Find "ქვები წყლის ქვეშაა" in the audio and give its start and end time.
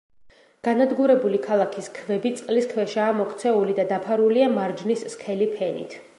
1.97-3.13